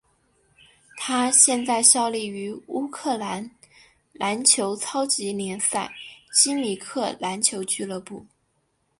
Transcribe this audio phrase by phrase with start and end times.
[0.97, 3.51] 他现在效力于乌克兰
[4.13, 5.93] 篮球超级联赛
[6.33, 8.25] 基米克篮球俱乐部。